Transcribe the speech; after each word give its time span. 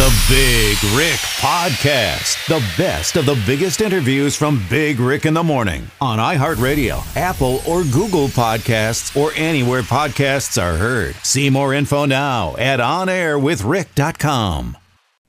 The 0.00 0.24
Big 0.30 0.78
Rick 0.96 1.20
Podcast. 1.42 2.46
The 2.46 2.64
best 2.82 3.16
of 3.16 3.26
the 3.26 3.38
biggest 3.44 3.82
interviews 3.82 4.34
from 4.34 4.64
Big 4.70 4.98
Rick 4.98 5.26
in 5.26 5.34
the 5.34 5.42
Morning 5.42 5.90
on 6.00 6.18
iHeartRadio, 6.18 7.04
Apple, 7.18 7.60
or 7.68 7.84
Google 7.84 8.28
Podcasts, 8.28 9.14
or 9.14 9.30
anywhere 9.36 9.82
podcasts 9.82 10.56
are 10.56 10.78
heard. 10.78 11.16
See 11.16 11.50
more 11.50 11.74
info 11.74 12.06
now 12.06 12.56
at 12.56 12.80
onairwithrick.com. 12.80 14.78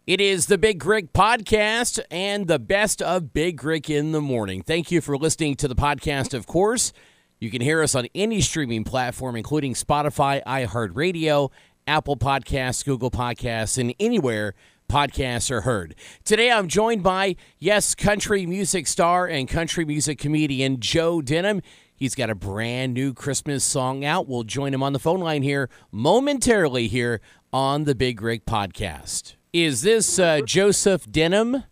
It 0.07 0.21
is 0.21 0.45
the 0.45 0.57
Big 0.57 0.85
Rick 0.85 1.11
Podcast 1.11 1.99
and 2.09 2.47
the 2.47 2.57
best 2.57 3.01
of 3.01 3.33
Big 3.33 3.61
Rick 3.65 3.89
in 3.89 4.13
the 4.13 4.21
Morning. 4.21 4.61
Thank 4.61 4.89
you 4.89 5.01
for 5.01 5.17
listening 5.17 5.55
to 5.55 5.67
the 5.67 5.75
podcast, 5.75 6.33
of 6.33 6.47
course. 6.47 6.93
You 7.41 7.51
can 7.51 7.61
hear 7.61 7.83
us 7.83 7.93
on 7.93 8.07
any 8.15 8.39
streaming 8.39 8.85
platform, 8.85 9.35
including 9.35 9.73
Spotify, 9.73 10.41
iHeartRadio, 10.45 11.49
Apple 11.87 12.17
Podcasts, 12.17 12.85
Google 12.85 13.11
Podcasts, 13.11 13.77
and 13.77 13.93
anywhere 13.99 14.53
podcasts 14.89 15.49
are 15.49 15.61
heard. 15.61 15.95
Today 16.25 16.51
I'm 16.51 16.67
joined 16.67 17.01
by, 17.03 17.35
yes, 17.59 17.95
country 17.95 18.45
music 18.45 18.87
star 18.87 19.25
and 19.27 19.47
country 19.47 19.85
music 19.85 20.19
comedian 20.19 20.79
Joe 20.79 21.21
Denim. 21.21 21.61
He's 21.95 22.15
got 22.15 22.29
a 22.29 22.35
brand 22.35 22.93
new 22.93 23.13
Christmas 23.13 23.63
song 23.63 24.03
out. 24.03 24.27
We'll 24.27 24.43
join 24.43 24.73
him 24.73 24.83
on 24.83 24.93
the 24.93 24.99
phone 24.99 25.19
line 25.19 25.43
here 25.43 25.69
momentarily 25.91 26.87
here 26.87 27.21
on 27.53 27.83
the 27.83 27.95
Big 27.95 28.21
Rick 28.21 28.45
Podcast. 28.45 29.35
Is 29.53 29.81
this 29.81 30.17
uh, 30.17 30.41
Joseph 30.41 31.09
Denim? 31.11 31.63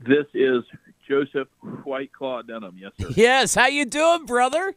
This 0.00 0.26
is 0.34 0.64
Joseph 1.08 1.48
White 1.84 2.12
Claw 2.12 2.42
Denim. 2.42 2.76
Yes, 2.78 2.92
sir. 2.98 3.08
Yes. 3.14 3.54
How 3.54 3.68
you 3.68 3.84
doing, 3.84 4.26
brother? 4.26 4.74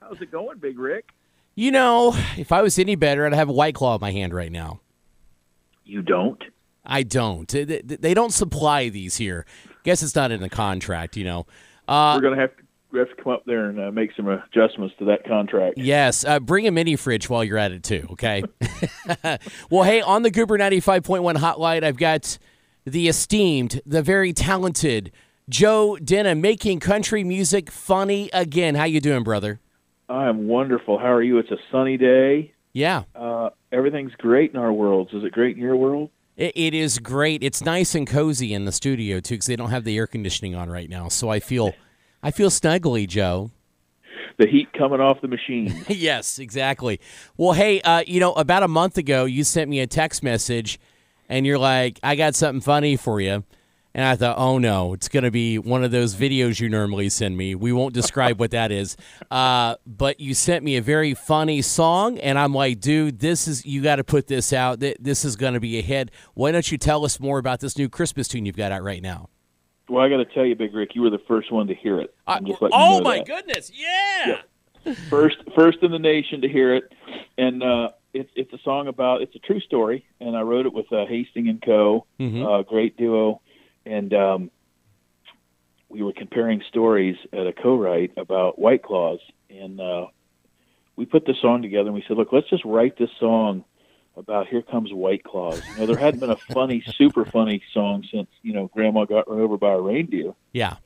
How's 0.00 0.20
it 0.20 0.30
going, 0.30 0.58
Big 0.58 0.78
Rick? 0.78 1.08
You 1.54 1.70
know, 1.70 2.14
if 2.36 2.50
I 2.52 2.62
was 2.62 2.78
any 2.78 2.94
better, 2.94 3.26
I'd 3.26 3.34
have 3.34 3.48
a 3.48 3.52
white 3.52 3.74
claw 3.74 3.94
in 3.96 4.00
my 4.00 4.10
hand 4.12 4.32
right 4.34 4.50
now. 4.50 4.80
You 5.84 6.02
don't? 6.02 6.42
I 6.84 7.02
don't. 7.02 7.48
They- 7.48 8.14
don't 8.14 8.32
supply 8.32 8.88
these 8.88 9.16
here. 9.16 9.44
Guess 9.84 10.02
it's 10.02 10.14
not 10.14 10.30
in 10.32 10.40
the 10.40 10.48
contract, 10.48 11.16
you 11.16 11.24
know. 11.24 11.46
Uh, 11.86 12.14
We're 12.16 12.22
gonna 12.30 12.40
have 12.40 12.56
to 12.56 12.62
we 12.92 12.98
have 12.98 13.08
to 13.08 13.22
come 13.22 13.32
up 13.32 13.44
there 13.46 13.66
and 13.70 13.80
uh, 13.80 13.90
make 13.90 14.10
some 14.14 14.28
adjustments 14.28 14.94
to 14.98 15.06
that 15.06 15.24
contract. 15.26 15.78
yes, 15.78 16.24
uh, 16.24 16.38
bring 16.38 16.66
a 16.66 16.70
mini 16.70 16.94
fridge 16.96 17.28
while 17.28 17.42
you're 17.42 17.56
at 17.58 17.72
it 17.72 17.82
too. 17.82 18.06
Okay. 18.12 18.42
well, 19.70 19.82
hey, 19.82 20.00
on 20.02 20.22
the 20.22 20.30
Goober 20.30 20.56
ninety 20.58 20.80
five 20.80 21.02
point 21.02 21.22
one 21.22 21.36
hotline, 21.36 21.82
I've 21.84 21.96
got 21.96 22.38
the 22.84 23.08
esteemed, 23.08 23.80
the 23.86 24.02
very 24.02 24.32
talented 24.32 25.10
Joe 25.48 25.96
Denim 25.96 26.40
making 26.40 26.80
country 26.80 27.24
music 27.24 27.70
funny 27.70 28.30
again. 28.32 28.74
How 28.74 28.84
you 28.84 29.00
doing, 29.00 29.22
brother? 29.24 29.60
I 30.12 30.28
am 30.28 30.46
wonderful. 30.46 30.98
How 30.98 31.10
are 31.10 31.22
you? 31.22 31.38
It's 31.38 31.50
a 31.50 31.56
sunny 31.70 31.96
day. 31.96 32.52
Yeah. 32.74 33.04
Uh, 33.14 33.50
everything's 33.72 34.12
great 34.16 34.52
in 34.52 34.58
our 34.58 34.72
worlds. 34.72 35.12
Is 35.14 35.24
it 35.24 35.32
great 35.32 35.56
in 35.56 35.62
your 35.62 35.74
world? 35.74 36.10
It, 36.36 36.52
it 36.54 36.74
is 36.74 36.98
great. 36.98 37.42
It's 37.42 37.64
nice 37.64 37.94
and 37.94 38.06
cozy 38.06 38.52
in 38.52 38.66
the 38.66 38.72
studio 38.72 39.20
too, 39.20 39.34
because 39.34 39.46
they 39.46 39.56
don't 39.56 39.70
have 39.70 39.84
the 39.84 39.96
air 39.96 40.06
conditioning 40.06 40.54
on 40.54 40.68
right 40.68 40.90
now. 40.90 41.08
So 41.08 41.30
I 41.30 41.40
feel, 41.40 41.72
I 42.22 42.30
feel 42.30 42.50
snuggly, 42.50 43.08
Joe. 43.08 43.50
The 44.38 44.46
heat 44.46 44.70
coming 44.74 45.00
off 45.00 45.22
the 45.22 45.28
machine. 45.28 45.84
yes, 45.88 46.38
exactly. 46.38 47.00
Well, 47.38 47.52
hey, 47.52 47.80
uh, 47.80 48.04
you 48.06 48.20
know, 48.20 48.34
about 48.34 48.62
a 48.62 48.68
month 48.68 48.98
ago, 48.98 49.24
you 49.24 49.44
sent 49.44 49.70
me 49.70 49.80
a 49.80 49.86
text 49.86 50.22
message, 50.22 50.78
and 51.28 51.46
you're 51.46 51.58
like, 51.58 52.00
"I 52.02 52.16
got 52.16 52.34
something 52.34 52.62
funny 52.62 52.96
for 52.96 53.20
you," 53.20 53.44
and 53.94 54.04
I 54.04 54.16
thought, 54.16 54.36
"Oh 54.38 54.58
no, 54.58 54.92
it's 54.94 55.08
going 55.08 55.24
to 55.24 55.30
be 55.30 55.58
one 55.58 55.84
of 55.84 55.90
those 55.90 56.14
videos 56.14 56.60
you 56.60 56.68
normally 56.68 57.08
send 57.08 57.36
me." 57.36 57.54
We 57.54 57.72
won't 57.72 57.94
describe 57.94 58.38
what 58.40 58.50
that 58.52 58.70
is, 58.72 58.96
uh, 59.30 59.76
but 59.86 60.20
you 60.20 60.34
sent 60.34 60.64
me 60.64 60.76
a 60.76 60.82
very 60.82 61.14
funny 61.14 61.62
song, 61.62 62.18
and 62.18 62.38
I'm 62.38 62.54
like, 62.54 62.80
"Dude, 62.80 63.18
this 63.20 63.46
is 63.48 63.64
you 63.66 63.82
got 63.82 63.96
to 63.96 64.04
put 64.04 64.26
this 64.26 64.52
out. 64.52 64.80
Th- 64.80 64.96
This 65.00 65.24
is 65.24 65.36
going 65.36 65.54
to 65.54 65.60
be 65.60 65.78
a 65.78 65.82
hit." 65.82 66.10
Why 66.34 66.52
don't 66.52 66.70
you 66.70 66.78
tell 66.78 67.04
us 67.04 67.20
more 67.20 67.38
about 67.38 67.60
this 67.60 67.76
new 67.76 67.88
Christmas 67.88 68.28
tune 68.28 68.46
you've 68.46 68.56
got 68.56 68.72
out 68.72 68.82
right 68.82 69.02
now? 69.02 69.28
well, 69.88 70.02
I 70.02 70.08
got 70.08 70.18
to 70.18 70.24
tell 70.24 70.46
you, 70.46 70.54
Big 70.54 70.72
Rick, 70.74 70.94
you 70.94 71.02
were 71.02 71.10
the 71.10 71.20
first 71.28 71.52
one 71.52 71.66
to 71.66 71.74
hear 71.74 72.00
it. 72.00 72.14
I'm 72.26 72.46
just 72.46 72.62
letting 72.62 72.78
you 72.78 72.84
oh 72.84 72.98
know 72.98 73.04
my 73.04 73.18
that. 73.18 73.26
goodness, 73.26 73.70
yeah. 73.74 74.36
first 75.10 75.36
first 75.54 75.78
in 75.82 75.90
the 75.90 75.98
nation 75.98 76.40
to 76.40 76.48
hear 76.48 76.74
it 76.74 76.92
and 77.38 77.62
uh 77.62 77.90
it's 78.14 78.30
it's 78.34 78.52
a 78.52 78.58
song 78.64 78.88
about 78.88 79.22
it's 79.22 79.34
a 79.36 79.38
true 79.38 79.60
story 79.60 80.04
and 80.20 80.36
i 80.36 80.40
wrote 80.40 80.66
it 80.66 80.72
with 80.72 80.92
uh, 80.92 81.06
hasting 81.06 81.48
and 81.48 81.62
co 81.62 82.04
Mhm. 82.18 82.44
uh 82.44 82.62
great 82.64 82.96
duo 82.96 83.40
and 83.86 84.12
um 84.14 84.50
we 85.88 86.02
were 86.02 86.12
comparing 86.12 86.62
stories 86.68 87.16
at 87.32 87.46
a 87.46 87.52
co-write 87.52 88.12
about 88.16 88.58
white 88.58 88.82
claws. 88.82 89.20
And 89.50 89.80
uh 89.80 90.06
we 90.96 91.04
put 91.06 91.26
the 91.26 91.34
song 91.40 91.62
together 91.62 91.86
and 91.86 91.94
we 91.94 92.04
said 92.06 92.16
look 92.16 92.32
let's 92.32 92.48
just 92.48 92.64
write 92.64 92.96
this 92.98 93.10
song 93.18 93.64
about 94.16 94.46
here 94.46 94.62
comes 94.62 94.92
white 94.92 95.24
claws. 95.24 95.62
You 95.74 95.80
know 95.80 95.86
there 95.86 95.96
hadn't 95.96 96.20
been 96.20 96.30
a 96.30 96.36
funny 96.36 96.82
super 96.96 97.24
funny 97.24 97.62
song 97.72 98.04
since 98.12 98.28
you 98.42 98.52
know 98.52 98.68
grandma 98.68 99.04
got 99.04 99.28
run 99.28 99.40
over 99.40 99.56
by 99.56 99.72
a 99.72 99.80
reindeer. 99.80 100.34
Yeah. 100.52 100.76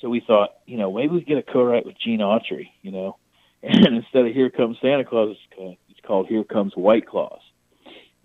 so 0.00 0.08
we 0.08 0.20
thought, 0.20 0.50
you 0.66 0.76
know, 0.76 0.92
maybe 0.92 1.14
we 1.14 1.22
get 1.22 1.38
a 1.38 1.42
co-write 1.42 1.86
with 1.86 1.96
Gene 1.98 2.20
Autry, 2.20 2.68
you 2.82 2.92
know, 2.92 3.16
and 3.62 3.86
instead 3.86 4.26
of 4.26 4.32
"Here 4.32 4.50
Comes 4.50 4.76
Santa 4.80 5.04
Claus," 5.04 5.30
it's 5.30 5.56
called, 5.56 5.76
it's 5.90 6.00
called 6.06 6.26
"Here 6.28 6.44
Comes 6.44 6.74
White 6.76 7.06
Claus," 7.08 7.40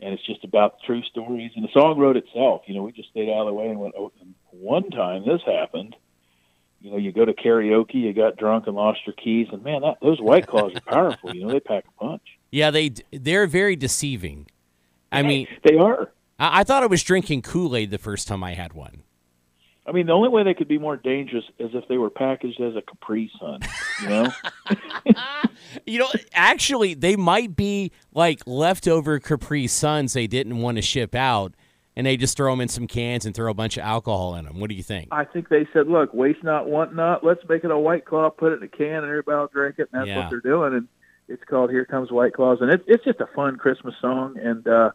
and 0.01 0.13
it's 0.13 0.25
just 0.25 0.43
about 0.43 0.77
true 0.85 1.03
stories. 1.03 1.51
And 1.55 1.63
the 1.63 1.69
song 1.73 1.97
wrote 1.97 2.17
itself. 2.17 2.63
You 2.65 2.75
know, 2.75 2.83
we 2.83 2.91
just 2.91 3.09
stayed 3.09 3.29
out 3.29 3.41
of 3.41 3.47
the 3.47 3.53
way 3.53 3.67
and 3.67 3.79
went. 3.79 3.93
Oh, 3.97 4.11
and 4.19 4.33
one 4.49 4.89
time 4.89 5.23
this 5.25 5.41
happened. 5.45 5.95
You 6.79 6.91
know, 6.91 6.97
you 6.97 7.11
go 7.11 7.25
to 7.25 7.33
karaoke, 7.33 7.93
you 7.93 8.11
got 8.11 8.37
drunk 8.37 8.65
and 8.65 8.75
lost 8.75 9.01
your 9.05 9.13
keys, 9.13 9.47
and 9.51 9.63
man, 9.63 9.81
that, 9.81 9.97
those 10.01 10.19
White 10.19 10.47
Claws 10.47 10.73
are 10.75 10.81
powerful. 10.81 11.35
You 11.35 11.45
know, 11.45 11.51
they 11.51 11.59
pack 11.59 11.83
a 11.87 12.03
punch. 12.03 12.23
Yeah, 12.49 12.71
they 12.71 12.93
they're 13.11 13.45
very 13.45 13.75
deceiving. 13.75 14.47
I 15.11 15.21
mean, 15.21 15.47
They 15.63 15.77
are. 15.77 16.11
I, 16.39 16.61
I 16.61 16.63
thought 16.63 16.83
I 16.83 16.87
was 16.87 17.03
drinking 17.03 17.43
Kool 17.43 17.75
Aid 17.75 17.91
the 17.91 17.97
first 17.97 18.27
time 18.27 18.43
I 18.43 18.53
had 18.53 18.73
one. 18.73 19.03
I 19.91 19.93
mean, 19.93 20.05
the 20.05 20.13
only 20.13 20.29
way 20.29 20.43
they 20.43 20.53
could 20.53 20.69
be 20.69 20.77
more 20.77 20.95
dangerous 20.95 21.43
is 21.59 21.71
if 21.73 21.85
they 21.89 21.97
were 21.97 22.09
packaged 22.09 22.61
as 22.61 22.77
a 22.77 22.81
Capri 22.81 23.29
Sun. 23.37 23.59
You 24.01 24.09
know. 24.09 24.27
You 25.85 25.99
know, 25.99 26.09
actually, 26.33 26.95
they 26.95 27.15
might 27.15 27.55
be 27.55 27.91
like 28.13 28.41
leftover 28.45 29.19
Capri 29.19 29.67
Suns 29.67 30.13
they 30.13 30.27
didn't 30.27 30.57
want 30.57 30.77
to 30.77 30.81
ship 30.81 31.15
out, 31.15 31.53
and 31.95 32.05
they 32.05 32.17
just 32.17 32.35
throw 32.35 32.51
them 32.51 32.59
in 32.61 32.67
some 32.67 32.87
cans 32.87 33.25
and 33.25 33.33
throw 33.33 33.49
a 33.49 33.53
bunch 33.53 33.77
of 33.77 33.83
alcohol 33.83 34.35
in 34.35 34.45
them. 34.45 34.59
What 34.59 34.69
do 34.69 34.75
you 34.75 34.83
think? 34.83 35.09
I 35.11 35.23
think 35.23 35.47
they 35.49 35.67
said, 35.71 35.87
"Look, 35.87 36.13
waste 36.13 36.43
not, 36.43 36.67
want 36.69 36.93
not. 36.95 37.23
Let's 37.23 37.41
make 37.47 37.63
it 37.63 37.71
a 37.71 37.77
White 37.77 38.05
Claw, 38.05 38.29
put 38.29 38.51
it 38.53 38.57
in 38.57 38.63
a 38.63 38.67
can, 38.67 38.95
and 38.95 39.05
everybody 39.05 39.37
will 39.37 39.47
drink 39.47 39.75
it." 39.77 39.89
And 39.93 40.01
that's 40.01 40.07
Yeah. 40.07 40.19
what 40.19 40.29
they're 40.29 40.39
doing. 40.41 40.73
And 40.73 40.87
it's 41.29 41.43
called 41.45 41.69
"Here 41.69 41.85
Comes 41.85 42.11
White 42.11 42.33
Claws," 42.33 42.59
and 42.59 42.69
it's 42.69 42.83
it's 42.87 43.03
just 43.05 43.21
a 43.21 43.27
fun 43.27 43.57
Christmas 43.57 43.95
song. 44.01 44.37
And 44.37 44.67
uh, 44.67 44.91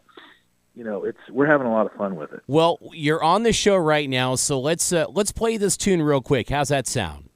you 0.77 0.83
know, 0.83 1.03
it's 1.03 1.17
we're 1.31 1.47
having 1.47 1.65
a 1.65 1.71
lot 1.71 1.87
of 1.87 1.91
fun 1.93 2.15
with 2.15 2.31
it. 2.31 2.41
Well, 2.45 2.77
you're 2.93 3.23
on 3.23 3.41
the 3.41 3.51
show 3.51 3.75
right 3.75 4.07
now, 4.07 4.35
so 4.35 4.59
let's 4.59 4.93
uh, 4.93 5.07
let's 5.09 5.31
play 5.31 5.57
this 5.57 5.75
tune 5.75 6.03
real 6.03 6.21
quick. 6.21 6.49
How's 6.49 6.69
that 6.69 6.85
sound? 6.85 7.29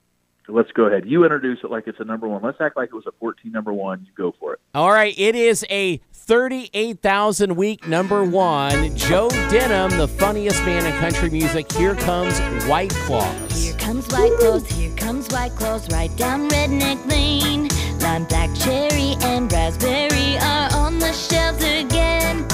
Let's 0.47 0.71
go 0.71 0.85
ahead. 0.85 1.05
You 1.07 1.23
introduce 1.23 1.59
it 1.63 1.71
like 1.71 1.87
it's 1.87 1.99
a 1.99 2.03
number 2.03 2.27
one. 2.27 2.43
Let's 2.43 2.61
act 2.61 2.77
like 2.77 2.89
it 2.89 2.95
was 2.95 3.07
a 3.07 3.11
14 3.19 3.51
number 3.51 3.73
one. 3.73 4.05
You 4.05 4.11
go 4.15 4.35
for 4.39 4.53
it. 4.53 4.59
All 4.75 4.91
right, 4.91 5.13
it 5.17 5.35
is 5.35 5.65
a 5.71 5.97
38,000 6.13 7.55
week 7.55 7.87
number 7.87 8.23
one. 8.23 8.95
Joe 8.95 9.29
Denim, 9.49 9.97
the 9.97 10.07
funniest 10.07 10.63
man 10.63 10.85
in 10.85 10.93
country 10.99 11.29
music. 11.31 11.71
Here 11.71 11.95
comes 11.95 12.39
White 12.65 12.91
Claws. 12.91 13.63
Here 13.63 13.73
comes 13.77 14.07
white 14.11 14.37
clothes, 14.39 14.69
here 14.69 14.95
comes 14.97 15.29
white 15.29 15.53
clothes, 15.53 15.87
right 15.91 16.15
down 16.15 16.47
redneck 16.49 17.09
lane. 17.09 17.69
Lime, 18.01 18.25
black 18.25 18.53
cherry, 18.55 19.15
and 19.21 19.51
raspberry 19.51 20.37
are 20.37 20.75
on 20.75 20.99
the 20.99 21.11
shelves 21.13 21.63
again. 21.63 22.45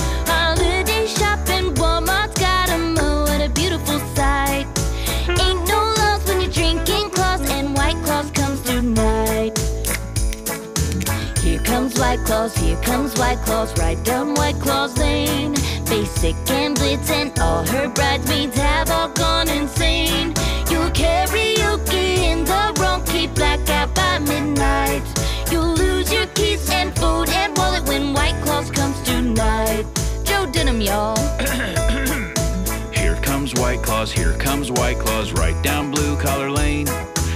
White 12.17 12.25
Claws, 12.25 12.57
here 12.57 12.77
comes 12.77 13.17
White 13.19 13.37
Claws, 13.45 13.77
right 13.77 14.03
down 14.03 14.33
White 14.33 14.59
Claws 14.59 14.97
Lane. 14.97 15.53
Basic 15.85 16.35
and 16.49 16.75
Blitz 16.75 17.11
and 17.11 17.37
all 17.39 17.65
her 17.67 17.87
bridesmaids 17.89 18.57
have 18.57 18.89
all 18.89 19.09
gone 19.09 19.47
insane. 19.47 20.33
You'll 20.69 20.89
karaoke 20.89 22.17
in 22.31 22.43
the 22.43 22.75
wrong 22.79 23.03
key, 23.05 23.27
blackout 23.27 23.93
by 23.93 24.17
midnight. 24.17 25.03
You'll 25.51 25.75
lose 25.75 26.11
your 26.11 26.25
keys 26.27 26.67
and 26.71 26.93
food 26.97 27.29
and 27.29 27.55
wallet 27.55 27.87
when 27.87 28.13
White 28.13 28.41
Claws 28.41 28.71
comes 28.71 28.99
tonight. 29.03 29.85
Joe 30.23 30.47
Denim, 30.47 30.81
y'all. 30.81 31.17
Here 32.91 33.15
comes 33.21 33.53
White 33.53 33.83
Claws, 33.83 34.11
here 34.11 34.33
comes 34.39 34.71
White 34.71 34.97
Claws, 34.97 35.33
right 35.33 35.61
down 35.63 35.91
Blue 35.91 36.17
Collar 36.17 36.49
Lane. 36.49 36.87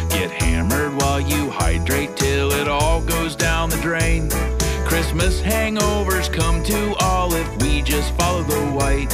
Get 0.10 0.32
hammered 0.32 0.96
while 0.96 1.22
you 1.22 1.50
hydrate 1.52 2.11
Christmas 5.22 5.54
hangovers 5.54 6.34
come 6.34 6.64
to 6.64 6.96
all 7.00 7.32
if 7.36 7.62
we 7.62 7.84
just 7.84 8.12
follow 8.16 8.42
the 8.42 8.60
white. 8.72 9.08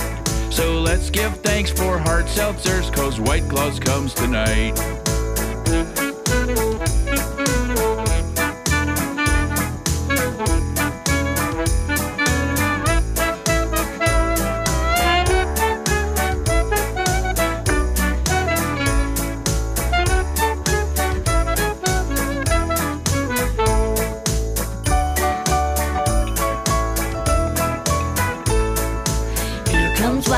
So 0.54 0.80
let's 0.80 1.10
give 1.10 1.36
thanks 1.42 1.70
for 1.70 1.98
hard 1.98 2.28
seltzers, 2.28 2.94
cause 2.94 3.20
White 3.20 3.44
Claws 3.50 3.78
comes 3.78 4.14
tonight. 4.14 4.72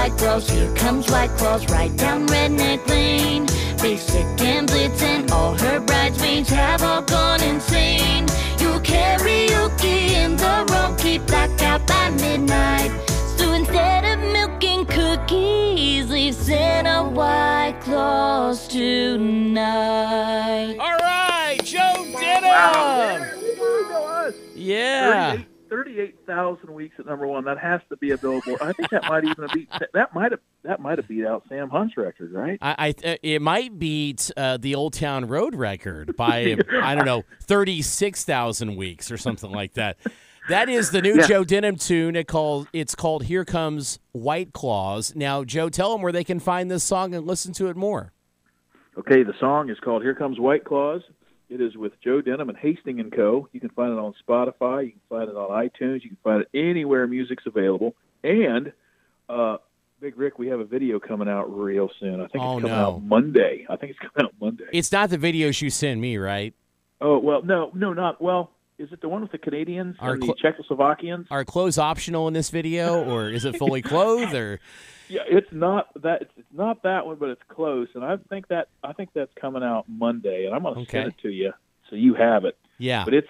White 0.10 0.18
Claws, 0.18 0.50
here 0.50 0.74
comes 0.76 1.08
White 1.12 1.30
Claws, 1.38 1.70
right 1.70 1.96
down 1.96 2.26
Redneck 2.28 2.88
Lane. 2.88 3.46
Basic 3.80 4.26
and 4.42 4.68
Blitz 4.68 5.04
and 5.04 5.30
all 5.32 5.54
her 5.54 5.80
bridesmaids 5.80 6.50
have 6.50 6.82
all 6.82 7.04
gone 7.04 7.44
insane. 7.44 8.24
You 8.58 8.80
karaoke 8.80 10.14
in 10.14 10.36
the 10.36 10.66
room, 10.72 10.98
keep 10.98 11.28
blacked 11.28 11.62
out 11.62 11.86
by 11.86 12.10
midnight. 12.10 12.90
So 13.38 13.54
instead 13.54 14.04
of 14.04 14.20
milking 14.34 14.88
cookies, 14.88 16.10
leave 16.10 16.34
Santa 16.34 17.04
White 17.08 17.80
Claws 17.82 18.68
tonight. 18.68 20.76
All 20.80 20.98
right, 20.98 21.60
Joe 21.64 22.04
Denim. 22.20 23.28
Yeah. 24.56 25.38
38 26.00 26.16
38,000 26.28 26.74
weeks 26.74 26.96
at 27.00 27.06
number 27.06 27.28
one. 27.28 27.46
That 27.46 27.58
has 27.58 27.82
to 27.90 27.98
be 27.98 28.12
a 28.12 28.18
billboard. 28.18 28.62
I 28.62 28.74
think 28.74 28.90
that 28.90 29.04
might 29.06 29.24
even 29.24 29.48
beat 29.54 29.70
that 29.94 30.14
might 30.14 30.32
have 30.32 30.40
that 30.64 30.80
might 30.80 30.98
have 30.98 31.08
beat 31.08 31.26
out 31.26 31.44
Sam 31.50 31.70
Hunt's 31.70 31.98
record, 31.98 32.32
right? 32.32 32.58
I, 32.62 32.76
I 33.04 33.08
uh, 33.08 33.16
it 33.22 33.42
might 33.42 33.78
beat 33.78 34.32
uh, 34.38 34.58
the 34.58 34.76
Old 34.76 34.94
Town 34.94 35.26
Road 35.26 35.56
record 35.56 36.16
by 36.16 36.58
I 36.82 36.96
don't 36.96 37.06
know 37.06 37.24
thirty 37.44 37.82
six 37.82 38.24
thousand 38.24 38.76
weeks 38.76 39.12
or 39.12 39.18
something 39.18 39.52
like 39.52 39.74
that. 39.74 39.98
That 40.48 40.70
is 40.70 40.92
the 40.92 41.02
new 41.02 41.18
Yeah. 41.18 41.28
Joe 41.28 41.44
Denim 41.44 41.76
tune. 41.76 42.16
It 42.16 42.28
called 42.28 42.68
it's 42.74 42.96
called 42.96 43.24
"Here 43.26 43.46
Comes 43.46 44.00
White 44.12 44.54
Claws." 44.54 45.14
Now, 45.16 45.44
Joe, 45.44 45.70
tell 45.70 45.92
them 45.92 46.02
where 46.02 46.12
they 46.12 46.24
can 46.24 46.40
find 46.40 46.72
this 46.72 46.84
song 46.84 47.14
and 47.14 47.28
listen 47.28 47.54
to 47.54 47.68
it 47.68 47.76
more. 47.76 48.14
Okay, 48.98 49.24
the 49.24 49.34
song 49.40 49.70
is 49.70 49.80
called 49.80 50.02
"Here 50.02 50.16
Comes 50.16 50.40
White 50.40 50.66
Claws." 50.66 51.02
It 51.50 51.62
is 51.62 51.76
with 51.76 51.94
Joe 52.02 52.22
Denim 52.22 52.50
and 52.50 52.58
Hasting 52.58 53.00
and 53.00 53.12
Co. 53.12 53.48
You 53.52 53.60
can 53.60 53.70
find 53.70 53.92
it 53.92 53.98
on 53.98 54.14
Spotify. 54.28 54.86
You 54.86 54.92
can 54.92 55.02
find 55.10 55.30
it 55.30 55.36
on 55.36 55.50
iTunes. 55.50 56.04
You 56.04 56.10
can 56.10 56.18
find 56.24 56.42
it 56.44 56.50
anywhere 56.58 57.08
music's 57.08 57.44
available. 57.48 57.96
And 58.24 58.72
uh, 59.28 59.58
Big 60.00 60.18
Rick, 60.18 60.38
we 60.38 60.48
have 60.50 60.60
a 60.60 60.66
video 60.66 61.00
coming 61.00 61.28
out 61.28 61.46
real 61.46 61.90
soon. 62.00 62.22
I 62.22 62.28
think 62.28 62.44
Oh, 62.44 62.58
it's 62.58 62.62
coming 62.64 62.78
no. 62.78 62.88
out 62.88 63.04
Monday. 63.04 63.66
I 63.70 63.76
think 63.78 63.92
it's 63.92 64.00
coming 64.00 64.28
out 64.30 64.34
Monday. 64.40 64.66
It's 64.72 64.92
not 64.92 65.10
the 65.10 65.18
videos 65.18 65.62
you 65.62 65.70
send 65.70 66.00
me, 66.02 66.18
right? 66.18 66.54
oh 67.02 67.18
well, 67.18 67.42
no, 67.42 67.72
no, 67.74 67.94
not 67.94 68.22
well. 68.22 68.52
Is 68.80 68.92
it 68.94 69.02
the 69.02 69.10
one 69.10 69.22
with 69.22 69.32
the 69.32 69.38
Canadians 69.38 69.98
Our 70.00 70.14
and 70.14 70.22
the 70.24 70.34
cl- 70.40 70.54
Czechoslovakians? 70.54 71.28
Are 71.30 71.44
clothes 71.46 71.78
optional 71.78 72.28
in 72.30 72.34
this 72.34 72.50
video, 72.50 73.04
or 73.04 73.30
is 73.30 73.44
it 73.46 73.58
fully 73.58 73.82
clothed? 73.82 74.34
Or 74.34 74.60
Yeah, 75.10 75.22
it's 75.28 75.52
not 75.52 75.88
that. 76.02 76.22
It's, 76.24 76.32
it's 76.38 76.48
not 76.54 76.84
that 76.84 77.06
one, 77.06 77.18
but 77.18 77.30
it's 77.30 77.42
close. 77.50 77.88
And 77.96 78.04
I 78.06 78.18
think 78.30 78.48
that 78.48 78.70
I 78.84 78.94
think 78.94 79.10
that's 79.14 79.32
coming 79.40 79.64
out 79.64 79.86
Monday, 79.88 80.46
and 80.46 80.56
I'm 80.56 80.64
going 80.64 80.76
to 80.76 80.82
Okay. 80.82 81.00
send 81.00 81.08
it 81.10 81.16
to 81.24 81.30
you 81.30 81.52
so 81.90 81.96
you 81.96 82.14
have 82.14 82.46
it. 82.46 82.56
yeah, 82.78 83.04
But 83.06 83.16
it's 83.16 83.28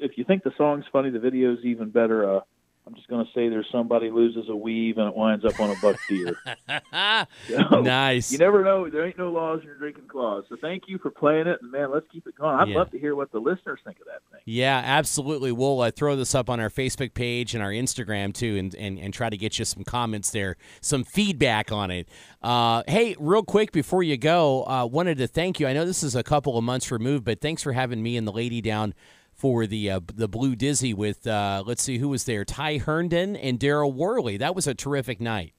if 0.00 0.16
you 0.16 0.24
think 0.24 0.42
the 0.42 0.52
song's 0.56 0.84
funny, 0.92 1.10
the 1.10 1.18
video's 1.20 1.58
even 1.64 1.90
better. 1.90 2.36
Uh, 2.36 2.40
I'm 2.88 2.94
just 2.94 3.06
going 3.08 3.22
to 3.22 3.30
say 3.32 3.50
there's 3.50 3.68
somebody 3.70 4.10
loses 4.10 4.48
a 4.48 4.56
weave 4.56 4.96
and 4.96 5.08
it 5.08 5.14
winds 5.14 5.44
up 5.44 5.60
on 5.60 5.68
a 5.70 5.74
buck 5.82 5.96
deer. 6.08 6.36
So, 7.48 7.80
nice. 7.80 8.32
You 8.32 8.38
never 8.38 8.64
know. 8.64 8.88
There 8.88 9.06
ain't 9.06 9.18
no 9.18 9.30
laws 9.30 9.60
in 9.60 9.66
your 9.66 9.76
drinking 9.76 10.08
claws. 10.08 10.44
So 10.48 10.56
thank 10.60 10.84
you 10.86 10.98
for 10.98 11.10
playing 11.10 11.46
it, 11.46 11.60
and 11.62 11.70
man, 11.70 11.90
let's 11.92 12.06
keep 12.12 12.26
it 12.26 12.34
going. 12.36 12.56
I'd 12.58 12.68
Yeah. 12.68 12.78
love 12.78 12.90
to 12.92 12.98
hear 12.98 13.14
what 13.14 13.30
the 13.32 13.38
listeners 13.40 13.80
think 13.84 13.98
of 14.00 14.06
that 14.06 14.20
thing. 14.30 14.40
Yeah, 14.44 14.80
absolutely. 14.84 15.52
We'll 15.52 15.80
uh, 15.80 15.90
throw 15.90 16.16
this 16.16 16.34
up 16.34 16.48
on 16.48 16.60
our 16.60 16.70
Facebook 16.70 17.14
page 17.14 17.54
and 17.54 17.62
our 17.62 17.70
Instagram 17.70 18.32
too, 18.32 18.56
and, 18.56 18.74
and, 18.74 18.98
and 18.98 19.12
try 19.12 19.28
to 19.28 19.36
get 19.36 19.58
you 19.58 19.64
some 19.64 19.84
comments 19.84 20.30
there, 20.30 20.56
some 20.80 21.04
feedback 21.04 21.70
on 21.72 21.90
it. 21.90 22.08
Uh, 22.42 22.82
hey, 22.86 23.14
real 23.18 23.42
quick 23.42 23.72
before 23.72 24.02
you 24.02 24.16
go, 24.16 24.64
uh, 24.66 24.86
wanted 24.86 25.18
to 25.18 25.26
thank 25.26 25.60
you. 25.60 25.66
I 25.66 25.72
know 25.72 25.84
this 25.84 26.02
is 26.02 26.14
a 26.16 26.22
couple 26.22 26.56
of 26.56 26.64
months 26.64 26.90
removed, 26.90 27.24
but 27.24 27.40
thanks 27.40 27.62
for 27.62 27.72
having 27.72 28.02
me 28.02 28.16
and 28.16 28.26
the 28.26 28.32
lady 28.32 28.60
down 28.60 28.94
for 29.38 29.66
the 29.66 29.90
uh, 29.90 30.00
the 30.12 30.28
Blue 30.28 30.54
Dizzy 30.56 30.92
with 30.92 31.26
uh, 31.26 31.62
let's 31.64 31.82
see 31.82 31.98
who 31.98 32.08
was 32.08 32.24
there, 32.24 32.44
Ty 32.44 32.78
Herndon 32.78 33.36
and 33.36 33.58
Darryl 33.58 33.94
Worley. 33.94 34.36
That 34.36 34.54
was 34.54 34.66
a 34.66 34.74
terrific 34.74 35.20
night. 35.20 35.54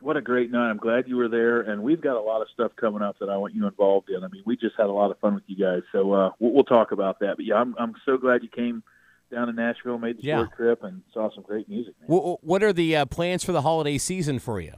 What 0.00 0.16
a 0.16 0.20
great 0.20 0.50
night! 0.50 0.68
I'm 0.68 0.78
glad 0.78 1.06
you 1.06 1.16
were 1.16 1.28
there, 1.28 1.60
and 1.60 1.80
we've 1.82 2.00
got 2.00 2.16
a 2.16 2.20
lot 2.20 2.42
of 2.42 2.48
stuff 2.52 2.72
coming 2.74 3.02
up 3.02 3.20
that 3.20 3.28
I 3.28 3.36
want 3.36 3.54
you 3.54 3.66
involved 3.68 4.10
in. 4.10 4.24
I 4.24 4.28
mean, 4.28 4.42
we 4.44 4.56
just 4.56 4.74
had 4.76 4.86
a 4.86 4.92
lot 4.92 5.12
of 5.12 5.18
fun 5.20 5.34
with 5.36 5.44
you 5.46 5.54
guys, 5.56 5.82
so 5.92 6.12
uh, 6.12 6.30
we'll, 6.40 6.52
we'll 6.52 6.64
talk 6.64 6.90
about 6.90 7.20
that. 7.20 7.36
But 7.36 7.44
yeah, 7.46 7.54
I'm 7.54 7.76
I'm 7.78 7.94
so 8.04 8.16
glad 8.16 8.42
you 8.42 8.48
came 8.48 8.82
down 9.30 9.46
to 9.46 9.52
Nashville, 9.52 9.98
made 9.98 10.18
the 10.18 10.24
Yeah. 10.24 10.38
short 10.38 10.56
trip, 10.56 10.82
and 10.82 11.02
saw 11.14 11.30
some 11.32 11.44
great 11.44 11.68
music. 11.68 11.94
Man. 12.00 12.08
What 12.40 12.64
are 12.64 12.72
the 12.72 12.96
uh, 12.96 13.04
plans 13.06 13.44
for 13.44 13.52
the 13.52 13.62
holiday 13.62 13.96
season 13.96 14.40
for 14.40 14.60
you? 14.60 14.72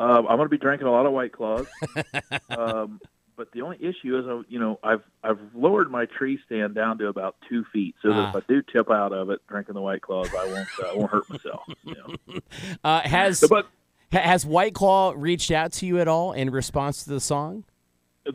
Um, 0.00 0.26
I'm 0.26 0.36
going 0.38 0.46
to 0.46 0.48
be 0.48 0.58
drinking 0.58 0.88
a 0.88 0.90
lot 0.90 1.06
of 1.06 1.12
White 1.12 1.32
Claws. 1.32 1.66
um, 2.50 3.00
but 3.40 3.50
the 3.52 3.62
only 3.62 3.78
issue 3.80 4.18
is, 4.18 4.26
uh, 4.26 4.42
you 4.50 4.58
know, 4.58 4.78
I've 4.84 5.00
I've 5.24 5.38
lowered 5.54 5.90
my 5.90 6.04
tree 6.04 6.38
stand 6.44 6.74
down 6.74 6.98
to 6.98 7.06
about 7.08 7.36
two 7.48 7.64
feet, 7.72 7.94
so 8.02 8.08
that 8.10 8.18
Ah. 8.18 8.28
if 8.28 8.36
I 8.36 8.40
do 8.46 8.60
tip 8.60 8.90
out 8.90 9.14
of 9.14 9.30
it 9.30 9.40
drinking 9.48 9.76
the 9.76 9.80
White 9.80 10.02
Claws, 10.02 10.28
I 10.34 10.44
won't 10.44 10.68
uh, 10.82 10.88
I 10.88 10.94
won't 10.94 11.10
hurt 11.10 11.30
myself. 11.30 11.62
You 11.84 11.94
know? 11.94 12.40
Uh, 12.84 13.00
has 13.00 13.42
but 13.48 13.66
has 14.12 14.44
White 14.44 14.74
Claw 14.74 15.14
reached 15.16 15.50
out 15.50 15.72
to 15.72 15.86
you 15.86 15.98
at 16.00 16.06
all 16.06 16.32
in 16.32 16.50
response 16.50 17.04
to 17.04 17.10
the 17.10 17.20
song? 17.20 17.64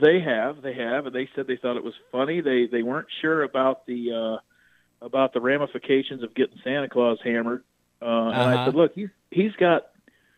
they 0.01 0.19
have, 0.19 0.63
they 0.63 0.73
have, 0.73 1.05
and 1.05 1.15
they 1.15 1.29
said 1.35 1.45
they 1.45 1.57
thought 1.57 1.77
it 1.77 1.83
was 1.83 1.93
funny. 2.11 2.41
They 2.41 2.65
they 2.65 2.81
weren't 2.81 3.07
sure 3.21 3.43
about 3.43 3.85
the 3.85 4.11
uh, 4.11 5.05
about 5.05 5.33
the 5.33 5.39
ramifications 5.39 6.23
of 6.23 6.33
getting 6.33 6.57
Santa 6.63 6.89
Claus 6.89 7.19
hammered. 7.23 7.63
Uh, 8.01 8.05
And 8.05 8.35
Uh-huh. 8.35 8.57
I 8.61 8.65
said, 8.65 8.73
look, 8.75 8.93
he's 8.95 9.09
he's 9.29 9.51
got 9.53 9.85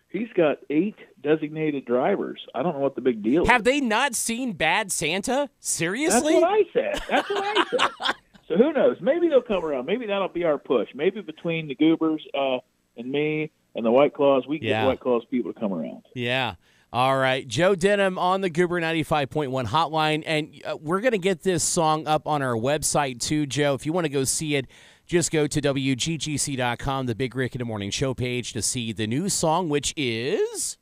he's 0.09 0.27
got 0.35 0.57
eight 0.69 0.97
designated 1.21 1.85
drivers. 1.85 2.39
I 2.55 2.63
don't 2.63 2.73
know 2.73 2.79
what 2.79 2.95
the 2.95 3.01
big 3.01 3.23
deal 3.23 3.43
is. 3.43 3.49
Have 3.49 3.63
they 3.63 3.79
not 3.81 4.15
seen 4.15 4.53
Bad 4.53 4.91
Santa? 4.91 5.49
Seriously? 5.59 6.33
That's 6.33 6.41
what 6.41 6.51
I 6.51 6.63
said. 6.73 7.01
That's 7.09 7.29
what 7.29 7.43
I 7.57 7.65
said. 7.69 8.15
so 8.47 8.55
who 8.57 8.73
knows? 8.73 8.97
Maybe 9.01 9.27
they'll 9.29 9.41
come 9.41 9.63
around. 9.65 9.85
Maybe 9.85 10.05
that'll 10.07 10.27
be 10.29 10.43
our 10.43 10.57
push. 10.57 10.89
Maybe 10.95 11.21
between 11.21 11.67
the 11.67 11.75
Goobers 11.75 12.21
uh, 12.33 12.59
and 12.97 13.11
me 13.11 13.51
and 13.75 13.85
the 13.85 13.91
White 13.91 14.13
Claws, 14.13 14.47
we 14.47 14.59
can 14.59 14.67
Yeah. 14.67 14.81
get 14.83 14.87
White 14.87 14.99
Claws 14.99 15.23
people 15.29 15.53
to 15.53 15.59
come 15.59 15.73
around. 15.73 16.03
Yeah. 16.13 16.55
All 16.93 17.17
right. 17.17 17.45
Joe 17.47 17.75
Denim 17.75 18.17
on 18.17 18.41
the 18.41 18.49
Goober 18.49 18.79
95.1 18.79 19.65
hotline. 19.67 20.23
And 20.25 20.59
uh, 20.65 20.77
we're 20.79 21.01
going 21.01 21.11
to 21.11 21.17
get 21.17 21.43
this 21.43 21.63
song 21.63 22.07
up 22.07 22.27
on 22.27 22.41
our 22.41 22.55
website 22.55 23.19
too, 23.19 23.45
Joe. 23.45 23.73
If 23.73 23.85
you 23.85 23.91
want 23.91 24.05
to 24.05 24.09
go 24.09 24.23
see 24.23 24.55
it, 24.55 24.67
just 25.05 25.31
go 25.31 25.47
to 25.47 25.61
WGGC.com, 25.61 27.05
the 27.05 27.15
Big 27.15 27.35
Rick 27.35 27.55
in 27.55 27.59
the 27.59 27.65
Morning 27.65 27.91
Show 27.91 28.13
page, 28.13 28.53
to 28.53 28.61
see 28.61 28.91
the 28.93 29.07
new 29.07 29.29
song, 29.29 29.69
which 29.69 29.93
is. 29.97 30.77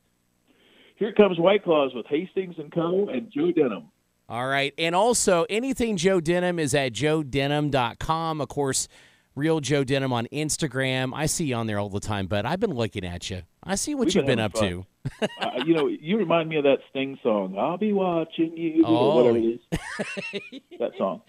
Here 0.96 1.12
comes 1.12 1.38
White 1.38 1.62
Claws 1.62 1.92
with 1.94 2.06
Hastings 2.06 2.56
and 2.58 2.72
Co. 2.72 3.08
and 3.08 3.30
Joe 3.30 3.52
Denim. 3.52 3.84
All 4.28 4.46
right. 4.48 4.74
And 4.76 4.94
also, 4.94 5.46
anything 5.48 5.96
Joe 5.96 6.20
Denim 6.20 6.58
is 6.58 6.74
at 6.74 6.92
joedenim.com. 6.92 8.40
Of 8.40 8.48
course, 8.48 8.88
Real 9.36 9.60
Joe 9.60 9.84
Denim 9.84 10.12
on 10.12 10.26
Instagram. 10.32 11.12
I 11.14 11.26
see 11.26 11.44
you 11.44 11.54
on 11.54 11.66
there 11.66 11.78
all 11.78 11.90
the 11.90 12.00
time, 12.00 12.26
but 12.26 12.46
I've 12.46 12.58
been 12.58 12.74
looking 12.74 13.04
at 13.04 13.28
you. 13.30 13.42
I 13.62 13.74
see 13.74 13.94
what 13.94 14.06
We've 14.06 14.16
you've 14.16 14.26
been 14.26 14.38
been 14.38 14.44
up 14.44 14.56
having 14.56 14.84
to. 15.20 15.28
uh, 15.40 15.50
you 15.64 15.74
know, 15.74 15.86
you 15.86 16.16
remind 16.16 16.48
me 16.48 16.56
of 16.56 16.64
that 16.64 16.78
Sting 16.90 17.18
song. 17.22 17.56
I'll 17.58 17.76
be 17.76 17.92
watching 17.92 18.56
you. 18.56 18.82
Oh. 18.86 18.96
Or 18.96 19.16
whatever 19.16 19.38
it 19.38 19.44
is. 19.44 20.60
that 20.78 20.92
song. 20.96 21.20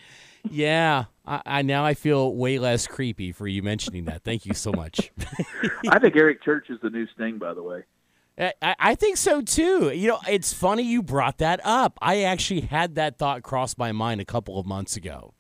Yeah, 0.50 1.06
I, 1.26 1.42
I 1.46 1.62
now 1.62 1.84
I 1.84 1.94
feel 1.94 2.34
way 2.34 2.58
less 2.58 2.88
creepy 2.88 3.34
for 3.34 3.48
you 3.48 3.62
mentioning 3.62 4.06
that. 4.06 4.24
Thank 4.24 4.46
you 4.46 4.54
so 4.54 4.72
much. 4.72 5.12
I 5.90 6.00
think 6.00 6.16
Eric 6.16 6.42
Church 6.44 6.70
is 6.70 6.80
the 6.82 6.90
new 6.90 7.06
Sting, 7.14 7.38
by 7.38 7.54
the 7.54 7.64
way. 7.64 7.84
I, 8.38 8.54
I 8.62 8.96
think 8.96 9.18
so 9.18 9.42
too. 9.42 9.92
You 9.92 10.10
know, 10.10 10.20
it's 10.28 10.54
funny 10.54 10.84
you 10.84 11.02
brought 11.02 11.40
that 11.40 11.60
up. 11.64 11.98
I 12.02 12.24
actually 12.24 12.62
had 12.62 12.96
that 12.96 13.18
thought 13.18 13.44
cross 13.44 13.78
my 13.78 13.92
mind 13.92 14.22
a 14.22 14.26
couple 14.26 14.60
of 14.60 14.66
months 14.66 14.96
ago. 14.96 15.34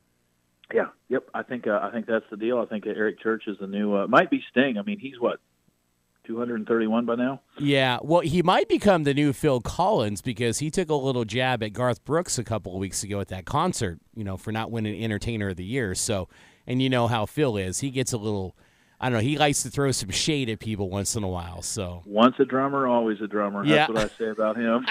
Yeah. 0.73 0.87
Yep. 1.09 1.29
I 1.33 1.43
think 1.43 1.67
uh, 1.67 1.79
I 1.81 1.91
think 1.91 2.07
that's 2.07 2.25
the 2.29 2.37
deal. 2.37 2.59
I 2.59 2.65
think 2.65 2.85
Eric 2.85 3.21
Church 3.21 3.43
is 3.47 3.57
the 3.59 3.67
new. 3.67 3.95
Uh, 3.95 4.07
might 4.07 4.29
be 4.29 4.43
Sting. 4.51 4.77
I 4.77 4.81
mean, 4.81 4.99
he's 4.99 5.19
what 5.19 5.39
231 6.27 7.05
by 7.05 7.15
now. 7.15 7.41
Yeah, 7.57 7.99
well, 8.03 8.19
he 8.21 8.43
might 8.43 8.67
become 8.67 9.03
the 9.03 9.13
new 9.13 9.33
Phil 9.33 9.61
Collins 9.61 10.21
because 10.21 10.59
he 10.59 10.69
took 10.69 10.89
a 10.89 10.95
little 10.95 11.25
jab 11.25 11.63
at 11.63 11.73
Garth 11.73 12.03
Brooks 12.03 12.37
a 12.37 12.43
couple 12.43 12.73
of 12.73 12.79
weeks 12.79 13.01
ago 13.01 13.21
at 13.21 13.29
that 13.29 13.45
concert, 13.45 13.99
you 14.13 14.23
know, 14.23 14.37
for 14.37 14.51
not 14.51 14.69
winning 14.69 15.01
Entertainer 15.01 15.49
of 15.49 15.55
the 15.55 15.63
Year. 15.63 15.95
So, 15.95 16.27
and 16.67 16.81
you 16.81 16.89
know 16.89 17.07
how 17.07 17.25
Phil 17.25 17.55
is. 17.55 17.79
He 17.79 17.89
gets 17.89 18.11
a 18.11 18.17
little, 18.17 18.55
I 18.99 19.09
don't 19.09 19.19
know, 19.19 19.23
he 19.23 19.37
likes 19.37 19.61
to 19.61 19.69
throw 19.69 19.91
some 19.91 20.09
shade 20.09 20.49
at 20.49 20.59
people 20.59 20.89
once 20.89 21.15
in 21.15 21.23
a 21.23 21.27
while. 21.27 21.61
So, 21.61 22.01
Once 22.05 22.35
a 22.39 22.45
drummer, 22.45 22.87
always 22.87 23.21
a 23.21 23.27
drummer. 23.27 23.63
Yeah. 23.63 23.87
That's 23.87 23.93
what 23.93 24.11
I 24.11 24.15
say 24.17 24.29
about 24.29 24.57
him. 24.57 24.87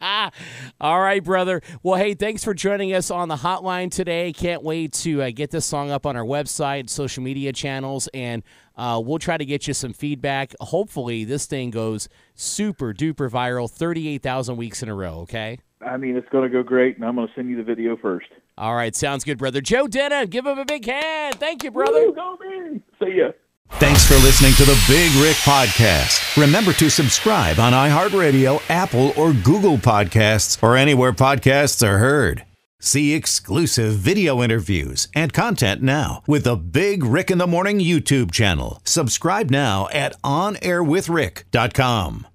all 0.80 1.00
right, 1.00 1.22
brother. 1.22 1.60
Well, 1.82 1.98
hey, 1.98 2.14
thanks 2.14 2.44
for 2.44 2.54
joining 2.54 2.94
us 2.94 3.10
on 3.10 3.28
the 3.28 3.36
hotline 3.36 3.90
today. 3.90 4.32
Can't 4.32 4.62
wait 4.62 4.92
to 4.94 5.22
uh, 5.22 5.30
get 5.34 5.50
this 5.50 5.66
song 5.66 5.90
up 5.90 6.06
on 6.06 6.16
our 6.16 6.24
website, 6.24 6.88
social 6.88 7.24
media 7.24 7.52
channels, 7.52 8.08
and 8.14 8.44
uh, 8.76 9.02
we'll 9.04 9.18
try 9.18 9.36
to 9.36 9.44
get 9.44 9.66
you 9.66 9.74
some 9.74 9.92
feedback. 9.92 10.54
Hopefully, 10.60 11.24
this 11.24 11.46
thing 11.46 11.70
goes 11.70 12.08
super 12.34 12.92
duper 12.94 13.28
viral 13.28 13.68
38,000 13.68 14.56
weeks 14.56 14.84
in 14.84 14.88
a 14.88 14.94
row, 14.94 15.20
okay? 15.20 15.58
I 15.84 15.96
mean, 15.96 16.16
it's 16.16 16.28
going 16.28 16.44
to 16.44 16.48
go 16.48 16.62
great, 16.62 16.94
and 16.96 17.04
I'm 17.04 17.16
going 17.16 17.26
to 17.26 17.34
send 17.34 17.50
you 17.50 17.56
the 17.56 17.64
video 17.64 17.96
first. 17.96 18.28
All 18.62 18.74
right, 18.76 18.94
sounds 18.94 19.24
good, 19.24 19.38
brother. 19.38 19.60
Joe 19.60 19.88
Denim, 19.88 20.28
give 20.28 20.46
him 20.46 20.56
a 20.56 20.64
big 20.64 20.86
hand. 20.86 21.34
Thank 21.40 21.64
you, 21.64 21.72
brother. 21.72 22.06
Woo, 22.06 22.14
go 22.14 22.38
me. 22.40 22.80
See 23.00 23.14
ya. 23.18 23.32
Thanks 23.80 24.06
for 24.06 24.14
listening 24.14 24.52
to 24.52 24.64
the 24.64 24.80
Big 24.86 25.10
Rick 25.20 25.34
Podcast. 25.38 26.40
Remember 26.40 26.72
to 26.74 26.88
subscribe 26.88 27.58
on 27.58 27.72
iHeartRadio, 27.72 28.62
Apple, 28.70 29.12
or 29.16 29.32
Google 29.32 29.78
Podcasts, 29.78 30.62
or 30.62 30.76
anywhere 30.76 31.12
podcasts 31.12 31.84
are 31.84 31.98
heard. 31.98 32.44
See 32.78 33.14
exclusive 33.14 33.94
video 33.94 34.44
interviews 34.44 35.08
and 35.12 35.32
content 35.32 35.82
now 35.82 36.22
with 36.28 36.44
the 36.44 36.54
Big 36.54 37.02
Rick 37.02 37.32
in 37.32 37.38
the 37.38 37.48
Morning 37.48 37.80
YouTube 37.80 38.30
channel. 38.30 38.80
Subscribe 38.84 39.50
now 39.50 39.88
at 39.92 40.14
onairwithrick.com. 40.22 42.28